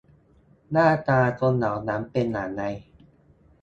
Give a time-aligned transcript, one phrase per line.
[0.71, 2.63] หน้าตาคนเหล่านี้เป็นอย่างไร